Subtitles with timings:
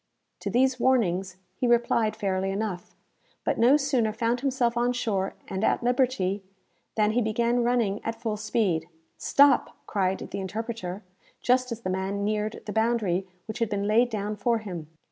[0.39, 2.95] To these warnings he replied fairly enough,
[3.43, 6.43] but no sooner found himself on shore, and at liberty,
[6.95, 8.89] than he began running at full speed.
[9.19, 11.03] "Stop!" cried the interpreter,
[11.39, 14.87] just as the man neared the boundary which had been laid down for him.